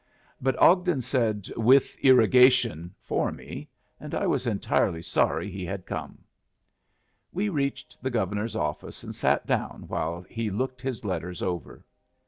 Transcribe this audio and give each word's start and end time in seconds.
But 0.41 0.57
Ogden 0.57 0.99
said 1.01 1.47
"with 1.55 1.95
irrigation" 1.99 2.95
for 3.03 3.31
me, 3.31 3.69
and 3.99 4.15
I 4.15 4.25
was 4.25 4.47
entirely 4.47 5.03
sorry 5.03 5.51
he 5.51 5.63
had 5.63 5.85
come. 5.85 6.23
We 7.31 7.49
reached 7.49 8.01
the 8.01 8.09
Governor's 8.09 8.55
office, 8.55 9.03
and 9.03 9.13
sat 9.13 9.45
down 9.45 9.83
while 9.87 10.23
he 10.23 10.49
looked 10.49 10.81
his 10.81 11.05
letters 11.05 11.43
over. 11.43 11.85